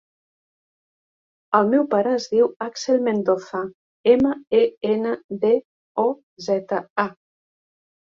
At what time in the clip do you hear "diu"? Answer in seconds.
2.33-2.49